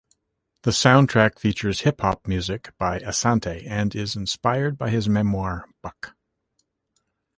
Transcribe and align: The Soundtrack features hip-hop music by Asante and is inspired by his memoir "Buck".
The 0.63 0.71
Soundtrack 0.71 1.37
features 1.37 1.81
hip-hop 1.81 2.25
music 2.27 2.73
by 2.79 2.97
Asante 3.01 3.67
and 3.69 3.93
is 3.95 4.15
inspired 4.15 4.75
by 4.75 4.89
his 4.89 5.07
memoir 5.07 5.67
"Buck". 5.83 6.15